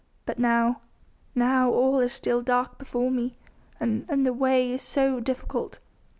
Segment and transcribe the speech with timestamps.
[0.25, 0.81] But now...
[1.35, 3.37] now all is still dark before me...
[3.79, 5.77] and the way is so difficult."